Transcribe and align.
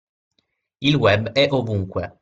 Il 0.81 0.95
web 0.95 1.31
è 1.31 1.47
ovunque. 1.51 2.17